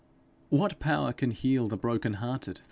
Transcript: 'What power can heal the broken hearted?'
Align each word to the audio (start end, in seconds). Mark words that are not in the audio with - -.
'What 0.49 0.79
power 0.79 1.13
can 1.13 1.29
heal 1.29 1.67
the 1.67 1.77
broken 1.77 2.13
hearted?' 2.13 2.59